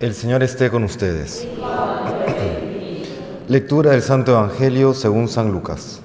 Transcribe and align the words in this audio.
El 0.00 0.12
Señor 0.12 0.42
esté 0.42 0.70
con 0.70 0.82
ustedes. 0.82 1.46
Lectura 3.48 3.92
del 3.92 4.02
Santo 4.02 4.32
Evangelio 4.32 4.92
según 4.92 5.28
San 5.28 5.52
Lucas. 5.52 6.00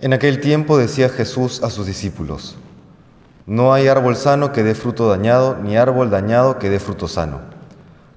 En 0.00 0.14
aquel 0.14 0.40
tiempo 0.40 0.78
decía 0.78 1.10
Jesús 1.10 1.62
a 1.62 1.68
sus 1.68 1.86
discípulos, 1.86 2.56
No 3.44 3.74
hay 3.74 3.86
árbol 3.88 4.16
sano 4.16 4.52
que 4.52 4.62
dé 4.62 4.74
fruto 4.74 5.08
dañado, 5.10 5.58
ni 5.62 5.76
árbol 5.76 6.08
dañado 6.08 6.58
que 6.58 6.70
dé 6.70 6.80
fruto 6.80 7.06
sano. 7.06 7.40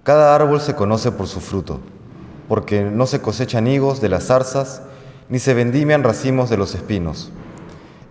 Cada 0.03 0.33
árbol 0.33 0.61
se 0.61 0.75
conoce 0.75 1.11
por 1.11 1.27
su 1.27 1.41
fruto, 1.41 1.81
porque 2.47 2.83
no 2.83 3.05
se 3.05 3.21
cosechan 3.21 3.67
higos 3.67 3.99
de 3.99 4.07
las 4.07 4.27
zarzas, 4.27 4.81
ni 5.27 5.39
se 5.39 5.53
vendimian 5.53 6.03
racimos 6.03 6.49
de 6.49 6.57
los 6.57 6.73
espinos. 6.73 7.33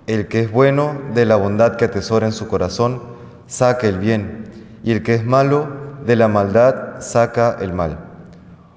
El 0.09 0.27
que 0.27 0.41
es 0.41 0.51
bueno, 0.51 0.99
de 1.13 1.27
la 1.27 1.37
bondad 1.37 1.77
que 1.77 1.85
atesora 1.85 2.25
en 2.25 2.33
su 2.33 2.49
corazón, 2.49 3.03
saca 3.47 3.87
el 3.87 3.99
bien, 3.99 4.45
y 4.83 4.93
el 4.93 5.03
que 5.03 5.15
es 5.15 5.23
malo, 5.23 5.69
de 6.07 6.17
la 6.17 6.29
maldad 6.29 7.03
saca 7.03 7.59
el 7.61 7.75
mal. 7.75 7.99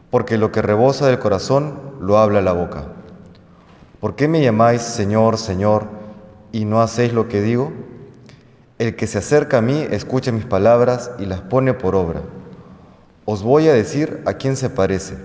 Porque 0.09 0.37
lo 0.37 0.51
que 0.51 0.61
rebosa 0.61 1.07
del 1.07 1.19
corazón, 1.19 1.79
lo 2.01 2.17
habla 2.17 2.41
la 2.41 2.51
boca. 2.51 2.83
¿Por 4.01 4.17
qué 4.17 4.27
me 4.27 4.41
llamáis 4.41 4.81
Señor, 4.81 5.37
Señor, 5.37 5.85
y 6.51 6.65
no 6.65 6.81
hacéis 6.81 7.13
lo 7.13 7.29
que 7.29 7.41
digo? 7.41 7.71
El 8.77 8.97
que 8.97 9.07
se 9.07 9.19
acerca 9.19 9.59
a 9.59 9.61
mí 9.61 9.87
escucha 9.89 10.33
mis 10.33 10.43
palabras 10.43 11.11
y 11.17 11.25
las 11.27 11.39
pone 11.39 11.73
por 11.73 11.95
obra. 11.95 12.23
Os 13.23 13.41
voy 13.41 13.69
a 13.69 13.73
decir 13.73 14.21
a 14.25 14.33
quién 14.33 14.57
se 14.57 14.69
parece. 14.69 15.15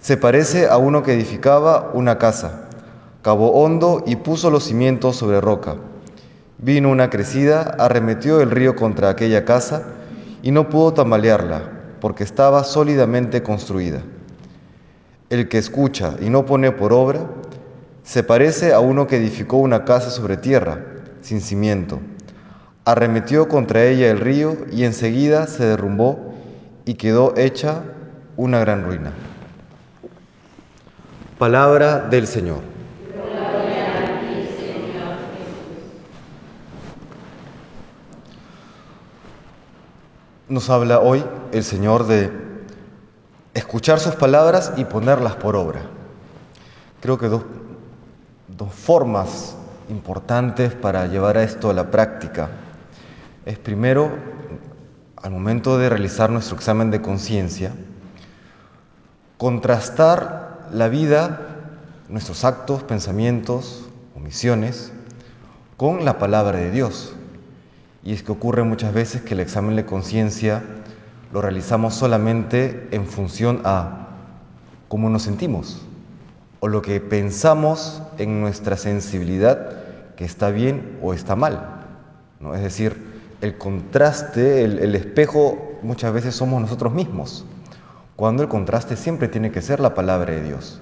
Se 0.00 0.16
parece 0.16 0.68
a 0.68 0.78
uno 0.78 1.02
que 1.02 1.12
edificaba 1.12 1.90
una 1.92 2.16
casa 2.16 2.70
cavó 3.22 3.52
hondo 3.52 4.02
y 4.06 4.16
puso 4.16 4.50
los 4.50 4.64
cimientos 4.64 5.16
sobre 5.16 5.40
roca. 5.40 5.76
Vino 6.58 6.90
una 6.90 7.08
crecida, 7.08 7.76
arremetió 7.78 8.40
el 8.40 8.50
río 8.50 8.76
contra 8.76 9.08
aquella 9.08 9.44
casa 9.44 9.84
y 10.42 10.50
no 10.50 10.68
pudo 10.68 10.92
tambalearla, 10.92 11.62
porque 12.00 12.24
estaba 12.24 12.64
sólidamente 12.64 13.42
construida. 13.42 14.02
El 15.30 15.48
que 15.48 15.58
escucha 15.58 16.16
y 16.20 16.30
no 16.30 16.44
pone 16.44 16.72
por 16.72 16.92
obra, 16.92 17.26
se 18.02 18.24
parece 18.24 18.72
a 18.72 18.80
uno 18.80 19.06
que 19.06 19.16
edificó 19.16 19.56
una 19.58 19.84
casa 19.84 20.10
sobre 20.10 20.36
tierra, 20.36 20.84
sin 21.20 21.40
cimiento. 21.40 22.00
Arremetió 22.84 23.48
contra 23.48 23.84
ella 23.84 24.10
el 24.10 24.18
río 24.18 24.56
y 24.72 24.82
enseguida 24.84 25.46
se 25.46 25.64
derrumbó 25.64 26.34
y 26.84 26.94
quedó 26.94 27.34
hecha 27.36 27.82
una 28.36 28.58
gran 28.58 28.84
ruina. 28.84 29.12
Palabra 31.38 32.00
del 32.00 32.26
Señor. 32.26 32.71
Nos 40.48 40.70
habla 40.70 40.98
hoy 40.98 41.24
el 41.52 41.62
Señor 41.62 42.08
de 42.08 42.32
escuchar 43.54 44.00
sus 44.00 44.16
palabras 44.16 44.72
y 44.76 44.84
ponerlas 44.84 45.36
por 45.36 45.54
obra. 45.54 45.82
Creo 47.00 47.16
que 47.16 47.28
dos, 47.28 47.44
formas 48.72 49.54
importantes 49.88 50.74
para 50.74 51.06
llevar 51.06 51.36
a 51.36 51.44
esto 51.44 51.70
a 51.70 51.74
la 51.74 51.92
práctica 51.92 52.50
es 53.46 53.56
primero, 53.56 54.10
al 55.16 55.30
momento 55.30 55.78
de 55.78 55.88
realizar 55.88 56.30
nuestro 56.30 56.56
examen 56.56 56.90
de 56.90 57.00
conciencia, 57.00 57.72
contrastar 59.38 60.68
la 60.72 60.88
vida, 60.88 61.40
nuestros 62.08 62.44
actos, 62.44 62.82
pensamientos, 62.82 63.88
omisiones, 64.16 64.92
con 65.76 66.04
la 66.04 66.18
palabra 66.18 66.58
de 66.58 66.72
Dios. 66.72 67.14
Y 68.04 68.12
es 68.12 68.22
que 68.22 68.32
ocurre 68.32 68.64
muchas 68.64 68.92
veces 68.92 69.22
que 69.22 69.34
el 69.34 69.40
examen 69.40 69.76
de 69.76 69.84
conciencia 69.84 70.62
lo 71.32 71.40
realizamos 71.40 71.94
solamente 71.94 72.88
en 72.90 73.06
función 73.06 73.62
a 73.64 74.08
cómo 74.88 75.08
nos 75.08 75.22
sentimos 75.22 75.86
o 76.60 76.68
lo 76.68 76.80
que 76.80 77.00
pensamos 77.00 78.02
en 78.18 78.40
nuestra 78.40 78.76
sensibilidad 78.76 79.72
que 80.14 80.24
está 80.24 80.50
bien 80.50 80.98
o 81.02 81.12
está 81.12 81.34
mal. 81.34 81.86
¿no? 82.38 82.54
Es 82.54 82.62
decir, 82.62 82.96
el 83.40 83.58
contraste, 83.58 84.62
el, 84.62 84.94
espejo 84.94 85.80
muchas 85.82 86.12
veces 86.12 86.36
somos 86.36 86.60
nosotros 86.60 86.92
mismos, 86.92 87.44
cuando 88.14 88.44
el 88.44 88.48
contraste 88.48 88.96
siempre 88.96 89.26
tiene 89.26 89.50
que 89.50 89.60
ser 89.60 89.80
la 89.80 89.94
palabra 89.94 90.34
de 90.34 90.44
Dios. 90.44 90.80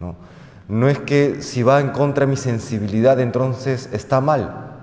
¿no? 0.00 0.16
no 0.68 0.88
es 0.88 0.98
que 0.98 1.40
si 1.40 1.62
va 1.62 1.80
en 1.80 1.92
contra 1.92 2.26
de 2.26 2.30
mi 2.32 2.36
sensibilidad 2.36 3.18
entonces 3.18 3.88
está 3.92 4.20
mal, 4.20 4.75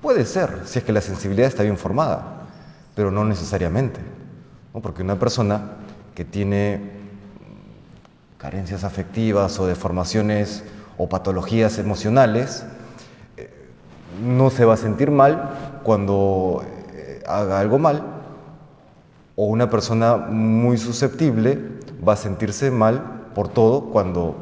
Puede 0.00 0.24
ser, 0.26 0.62
si 0.64 0.78
es 0.78 0.84
que 0.84 0.92
la 0.92 1.00
sensibilidad 1.00 1.48
está 1.48 1.64
bien 1.64 1.76
formada, 1.76 2.46
pero 2.94 3.10
no 3.10 3.24
necesariamente. 3.24 4.00
Porque 4.80 5.02
una 5.02 5.18
persona 5.18 5.72
que 6.14 6.24
tiene 6.24 6.92
carencias 8.38 8.84
afectivas 8.84 9.58
o 9.58 9.66
deformaciones 9.66 10.62
o 10.98 11.08
patologías 11.08 11.78
emocionales, 11.78 12.64
eh, 13.36 13.50
no 14.22 14.50
se 14.50 14.64
va 14.64 14.74
a 14.74 14.76
sentir 14.76 15.10
mal 15.10 15.80
cuando 15.82 16.64
eh, 16.92 17.22
haga 17.26 17.58
algo 17.58 17.80
mal, 17.80 18.04
o 19.34 19.46
una 19.46 19.68
persona 19.68 20.16
muy 20.16 20.78
susceptible 20.78 21.58
va 22.06 22.12
a 22.12 22.16
sentirse 22.16 22.70
mal 22.70 23.30
por 23.34 23.48
todo 23.48 23.90
cuando 23.90 24.36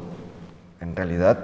en 0.81 0.95
realidad 0.95 1.37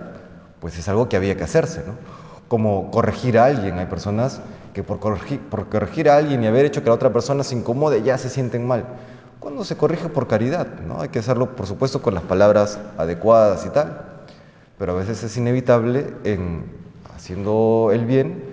pues 0.60 0.78
es 0.78 0.88
algo 0.88 1.10
que 1.10 1.18
había 1.18 1.36
que 1.36 1.44
hacerse. 1.44 1.84
¿no? 1.86 2.23
Como 2.54 2.92
corregir 2.92 3.40
a 3.40 3.46
alguien. 3.46 3.80
Hay 3.80 3.88
personas 3.88 4.40
que 4.76 4.84
por 4.84 5.00
corregir, 5.00 5.40
por 5.40 5.70
corregir 5.70 6.08
a 6.08 6.18
alguien 6.18 6.44
y 6.44 6.46
haber 6.46 6.66
hecho 6.66 6.84
que 6.84 6.90
la 6.90 6.94
otra 6.94 7.12
persona 7.12 7.44
se 7.44 7.56
incomode 7.56 8.04
ya 8.04 8.16
se 8.20 8.30
sienten 8.30 8.68
mal. 8.68 8.86
Cuando 9.40 9.66
se 9.66 9.76
corrige 9.76 10.08
por 10.08 10.28
caridad, 10.28 10.68
¿no? 10.88 11.02
Hay 11.02 11.10
que 11.10 11.18
hacerlo, 11.18 11.56
por 11.56 11.66
supuesto, 11.66 12.04
con 12.04 12.14
las 12.14 12.22
palabras 12.22 12.78
adecuadas 12.96 13.66
y 13.66 13.70
tal. 13.70 14.04
Pero 14.78 14.92
a 14.92 14.96
veces 14.98 15.24
es 15.24 15.36
inevitable 15.36 16.14
en 16.26 16.66
haciendo 17.16 17.90
el 17.92 18.06
bien 18.06 18.44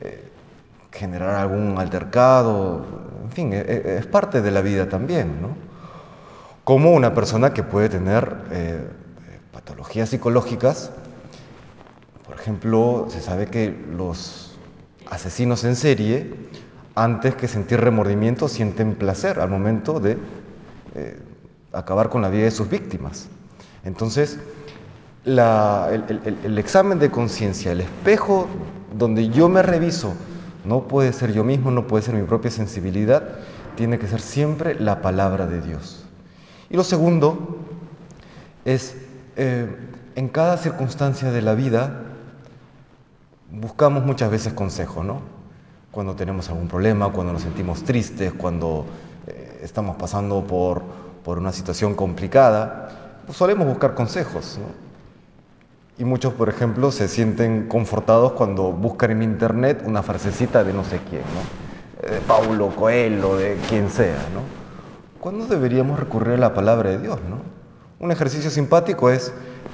eh, 0.00 0.28
generar 0.90 1.36
algún 1.36 1.76
altercado, 1.78 2.84
en 3.22 3.30
fin, 3.30 3.52
e, 3.52 3.58
e, 3.60 3.98
es, 3.98 4.06
parte 4.06 4.42
de 4.42 4.50
la 4.50 4.60
vida 4.60 4.88
también, 4.88 5.40
¿no? 5.40 5.50
Como 6.64 6.90
una 6.90 7.14
persona 7.14 7.54
que 7.54 7.62
puede 7.62 7.90
tener 7.90 8.38
eh, 8.50 8.88
patologías 9.52 10.08
psicológicas 10.08 10.90
ejemplo, 12.34 13.06
se 13.08 13.20
sabe 13.20 13.46
que 13.46 13.70
los 13.96 14.56
asesinos 15.08 15.62
en 15.64 15.76
serie, 15.76 16.34
antes 16.94 17.36
que 17.36 17.46
sentir 17.46 17.80
remordimiento, 17.80 18.48
sienten 18.48 18.96
placer 18.96 19.38
al 19.38 19.48
momento 19.48 20.00
de 20.00 20.18
eh, 20.94 21.18
acabar 21.72 22.08
con 22.08 22.22
la 22.22 22.28
vida 22.28 22.44
de 22.44 22.50
sus 22.50 22.68
víctimas. 22.68 23.28
Entonces, 23.84 24.38
el, 25.26 26.58
examen 26.58 26.98
de 26.98 27.10
conciencia, 27.10 27.72
el 27.72 27.80
espejo 27.80 28.48
donde 28.96 29.28
yo 29.28 29.48
me 29.48 29.62
reviso, 29.62 30.14
no 30.64 30.88
puede 30.88 31.12
ser 31.12 31.32
yo 31.32 31.44
mismo, 31.44 31.70
no 31.70 31.86
puede 31.86 32.02
ser 32.02 32.14
mi 32.14 32.26
propia 32.26 32.50
sensibilidad, 32.50 33.22
tiene 33.76 33.98
que 33.98 34.06
ser 34.08 34.20
siempre 34.20 34.74
la 34.74 35.02
palabra 35.02 35.46
de 35.46 35.60
Dios. 35.60 36.04
Y 36.70 36.76
lo 36.76 36.82
segundo 36.82 37.58
es, 38.64 38.96
eh, 39.36 39.68
en 40.16 40.28
cada 40.28 40.56
circunstancia 40.56 41.30
de 41.30 41.42
la 41.42 41.54
vida, 41.54 42.05
buscamos 43.60 44.04
muchas 44.04 44.30
veces 44.30 44.52
consejos, 44.52 45.04
¿no? 45.04 45.20
Cuando 45.90 46.14
tenemos 46.14 46.48
algún 46.48 46.68
problema, 46.68 47.10
cuando 47.10 47.32
nos 47.32 47.42
sentimos 47.42 47.82
tristes, 47.84 48.32
cuando 48.34 48.84
eh, 49.26 49.60
estamos 49.62 49.96
pasando 49.96 50.44
por, 50.46 50.82
por, 51.24 51.38
una 51.38 51.52
situación 51.52 51.94
complicada, 51.94 53.20
pues 53.24 53.38
solemos 53.38 53.66
buscar 53.66 53.94
consejos, 53.94 54.58
¿no? 54.60 54.86
Y 55.98 56.04
muchos, 56.04 56.34
por 56.34 56.50
ejemplo, 56.50 56.92
se 56.92 57.08
sienten 57.08 57.68
confortados 57.68 58.32
cuando 58.32 58.70
buscan 58.70 59.12
en 59.12 59.22
internet 59.22 59.82
una 59.86 60.02
frasecita 60.02 60.62
de 60.62 60.74
no 60.74 60.84
sé 60.84 61.00
quién, 61.08 61.22
¿no? 61.22 62.10
De 62.10 62.20
Paulo 62.20 62.68
Coelho, 62.76 63.36
de 63.36 63.56
quien 63.68 63.88
sea, 63.88 64.18
¿no? 64.34 64.42
¿Cuándo 65.20 65.46
deberíamos 65.46 65.98
recurrir 65.98 66.34
a 66.34 66.38
la 66.38 66.54
palabra 66.54 66.90
de 66.90 66.98
Dios, 66.98 67.18
¿no? 67.28 67.55
Un 67.98 68.12
ejercicio 68.12 68.50
simpático 68.50 69.08
es 69.08 69.32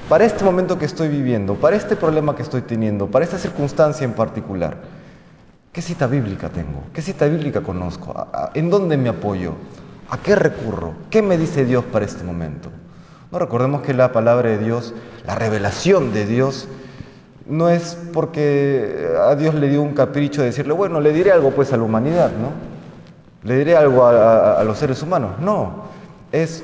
para 0.08 0.24
este 0.24 0.44
momento 0.44 0.78
que 0.78 0.84
estoy 0.84 1.08
viviendo, 1.08 1.56
para 1.56 1.74
este 1.74 1.96
problema 1.96 2.36
que 2.36 2.42
estoy 2.42 2.62
teniendo, 2.62 3.08
para 3.08 3.24
esta 3.24 3.36
circunstancia 3.36 4.04
en 4.04 4.12
particular, 4.12 4.76
¿qué 5.72 5.82
cita 5.82 6.06
bíblica 6.06 6.48
tengo? 6.48 6.84
¿Qué 6.92 7.02
cita 7.02 7.26
bíblica 7.26 7.62
conozco? 7.62 8.14
¿En 8.54 8.70
dónde 8.70 8.96
me 8.96 9.08
apoyo? 9.08 9.54
¿A 10.08 10.18
qué 10.18 10.36
recurro? 10.36 10.94
¿Qué 11.10 11.20
me 11.20 11.36
dice 11.36 11.64
Dios 11.64 11.84
para 11.84 12.04
este 12.04 12.22
momento? 12.22 12.70
No 13.32 13.40
recordemos 13.40 13.82
que 13.82 13.92
la 13.92 14.12
palabra 14.12 14.50
de 14.50 14.58
Dios, 14.58 14.94
la 15.26 15.34
revelación 15.34 16.12
de 16.12 16.24
Dios, 16.24 16.68
no 17.46 17.70
es 17.70 17.98
porque 18.12 19.08
a 19.20 19.34
Dios 19.34 19.56
le 19.56 19.68
dio 19.68 19.82
un 19.82 19.94
capricho 19.94 20.42
de 20.42 20.48
decirle, 20.48 20.74
bueno, 20.74 21.00
le 21.00 21.12
diré 21.12 21.32
algo 21.32 21.50
pues 21.50 21.72
a 21.72 21.76
la 21.76 21.82
humanidad, 21.82 22.30
¿no? 22.30 22.50
Le 23.42 23.58
diré 23.58 23.76
algo 23.76 24.04
a, 24.06 24.60
a 24.60 24.62
los 24.62 24.78
seres 24.78 25.02
humanos. 25.02 25.40
No, 25.40 25.86
es 26.30 26.62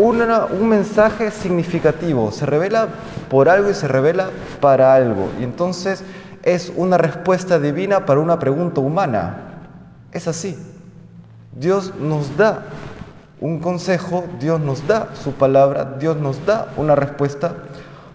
un 0.00 0.68
mensaje 0.68 1.30
significativo, 1.30 2.32
se 2.32 2.46
revela 2.46 2.88
por 3.28 3.48
algo 3.48 3.70
y 3.70 3.74
se 3.74 3.88
revela 3.88 4.30
para 4.60 4.94
algo. 4.94 5.28
Y 5.38 5.44
entonces 5.44 6.02
es 6.42 6.72
una 6.76 6.98
respuesta 6.98 7.58
divina 7.58 8.06
para 8.06 8.20
una 8.20 8.38
pregunta 8.38 8.80
humana. 8.80 9.36
Es 10.12 10.26
así. 10.26 10.56
Dios 11.52 11.92
nos 12.00 12.36
da 12.36 12.64
un 13.40 13.58
consejo, 13.60 14.24
Dios 14.38 14.60
nos 14.60 14.86
da 14.86 15.08
su 15.14 15.32
palabra, 15.32 15.96
Dios 15.98 16.16
nos 16.16 16.44
da 16.46 16.68
una 16.76 16.94
respuesta 16.94 17.54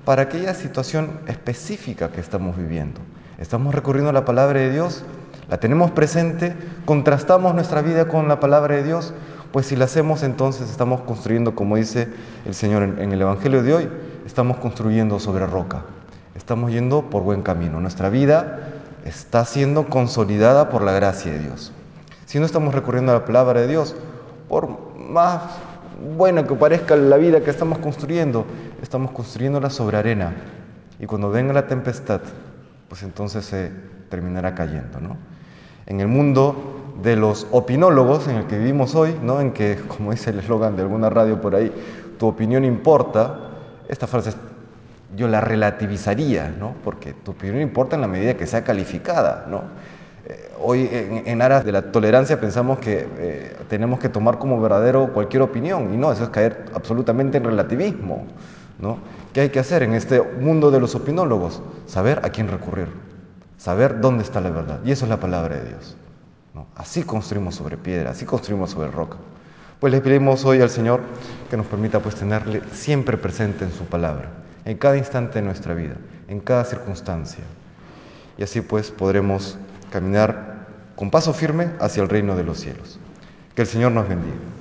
para 0.06 0.24
aquella 0.24 0.54
situación 0.54 1.20
específica 1.28 2.10
que 2.10 2.22
estamos 2.22 2.56
viviendo. 2.58 3.02
Estamos 3.40 3.74
recurriendo 3.74 4.12
a 4.12 4.14
la 4.14 4.24
palabra 4.24 4.60
de 4.60 4.72
Dios, 4.72 5.04
la 5.50 5.60
tenemos 5.60 5.92
presente, 5.92 6.56
contrastamos 6.86 7.54
nuestra 7.54 7.82
vida 7.82 8.08
con 8.08 8.28
la 8.28 8.40
palabra 8.40 8.76
de 8.76 8.84
Dios, 8.84 9.14
pues 9.56 9.68
si 9.68 9.78
la 9.78 9.86
hacemos 9.86 10.22
entonces 10.22 10.70
estamos 10.70 11.00
construyendo, 11.00 11.56
como 11.56 11.78
dice 11.78 12.10
el 12.46 12.54
Señor 12.54 12.84
en, 12.84 13.14
el 13.14 13.22
Evangelio 13.22 13.64
de 13.64 13.74
hoy, 13.74 13.90
estamos 14.26 14.58
construyendo 14.58 15.18
sobre 15.18 15.48
roca, 15.48 15.86
estamos 16.36 16.74
yendo 16.74 17.04
por 17.04 17.24
buen 17.24 17.42
camino, 17.42 17.80
nuestra 17.80 18.10
vida 18.10 18.60
está 19.06 19.46
siendo 19.46 19.86
consolidada 19.86 20.68
por 20.68 20.82
la 20.82 20.92
gracia 20.92 21.32
de 21.32 21.40
Dios. 21.40 21.72
Si 22.26 22.38
no 22.38 22.46
estamos 22.46 22.76
recurriendo 22.76 23.14
a 23.14 23.20
la 23.20 23.24
palabra 23.24 23.62
de 23.62 23.68
Dios, 23.68 23.96
por 24.50 24.98
más 25.00 25.44
buena 26.18 26.46
que 26.46 26.54
parezca 26.56 26.98
la 26.98 27.16
vida 27.16 27.40
que 27.40 27.50
estamos 27.50 27.78
construyendo, 27.78 28.46
estamos 28.82 29.12
construyéndola 29.12 29.70
sobre 29.70 29.96
arena. 29.96 30.34
Y 31.00 31.06
cuando 31.06 31.32
venga 31.32 31.54
la 31.54 31.66
tempestad, 31.66 32.20
pues 32.90 33.04
entonces 33.04 33.46
se 33.46 33.72
terminará 34.10 34.54
cayendo. 34.54 35.00
¿no? 35.00 35.16
En 35.86 36.02
el 36.02 36.10
mundo 36.10 36.75
de 37.02 37.16
los 37.16 37.48
opinólogos 37.52 38.28
en 38.28 38.38
el 38.38 38.46
que 38.46 38.58
vivimos 38.58 38.96
hoy, 38.96 39.16
¿no? 39.22 39.42
en 39.42 39.52
que, 39.52 39.78
como 39.88 40.12
dice 40.12 40.30
el 40.30 40.40
eslogan 40.40 40.76
de 40.76 40.84
alguna 40.84 41.10
radio 41.10 41.42
por 41.42 41.56
ahí, 41.56 41.72
tu 42.18 42.28
opinión 42.28 42.64
importa, 42.64 43.40
esta 43.88 44.08
frase 44.08 44.32
yo 45.16 45.28
la 45.28 45.42
relativizaría, 45.42 46.54
¿no? 46.58 46.76
porque 46.84 47.14
tu 47.14 47.32
opinión 47.32 47.62
importa 47.62 47.96
en 47.96 48.02
la 48.02 48.08
medida 48.08 48.36
que 48.36 48.48
sea 48.48 48.64
calificada. 48.64 49.46
¿no? 49.50 49.64
Eh, 50.28 50.52
hoy 50.62 50.90
en, 50.92 51.42
aras 51.42 51.66
de 51.66 51.72
la 51.72 51.92
tolerancia 51.92 52.40
pensamos 52.40 52.80
que 52.80 53.08
eh, 53.18 53.56
tenemos 53.70 54.00
que 54.00 54.10
tomar 54.10 54.40
como 54.40 54.60
verdadero 54.60 55.14
cualquier 55.14 55.44
opinión 55.44 55.94
y 55.94 55.98
no, 55.98 56.12
eso 56.12 56.24
es 56.24 56.30
caer 56.30 56.66
absolutamente 56.74 57.38
en 57.38 57.44
relativismo. 57.44 58.26
¿no? 58.80 58.98
¿Qué 59.34 59.42
hay 59.42 59.50
que 59.50 59.60
hacer 59.60 59.84
en 59.84 59.94
este 59.94 60.22
mundo 60.22 60.72
de 60.72 60.80
los 60.80 60.96
opinólogos? 60.96 61.62
Saber 61.86 62.22
a 62.24 62.30
quién 62.30 62.48
recurrir, 62.48 62.88
saber 63.58 64.02
dónde 64.02 64.24
está 64.24 64.42
la 64.42 64.50
verdad. 64.50 64.80
Y 64.86 64.92
eso 64.92 65.06
es 65.06 65.10
la 65.10 65.20
palabra 65.20 65.58
de 65.58 65.70
Dios. 65.70 65.98
Así 66.76 67.04
construimos 67.04 67.56
sobre 67.56 67.78
piedra, 67.78 68.12
así 68.12 68.26
construimos 68.26 68.72
sobre 68.72 68.92
roca. 68.92 69.18
Pues 69.80 69.92
le 69.92 70.02
pedimos 70.02 70.46
hoy 70.46 70.62
al 70.62 70.70
Señor 70.70 71.02
que 71.50 71.58
nos 71.58 71.66
permita 71.66 72.00
pues 72.00 72.16
tenerle 72.16 72.62
siempre 72.72 73.18
presente 73.18 73.66
en 73.66 73.72
su 73.72 73.86
palabra, 73.86 74.30
en 74.64 74.78
cada 74.78 74.98
instante 74.98 75.40
de 75.40 75.46
nuestra 75.46 75.74
vida, 75.74 75.96
en 76.28 76.40
cada 76.40 76.64
circunstancia. 76.64 77.44
Y 78.38 78.44
así 78.44 78.62
pues 78.62 78.92
podremos 78.92 79.58
caminar 79.92 80.68
con 80.96 81.12
paso 81.12 81.34
firme 81.34 81.72
hacia 81.80 82.04
el 82.04 82.10
reino 82.10 82.36
de 82.36 82.44
los 82.44 82.60
cielos. 82.60 83.00
Que 83.54 83.62
el 83.62 83.68
Señor 83.68 83.92
nos 83.92 84.08
bendiga. 84.08 84.55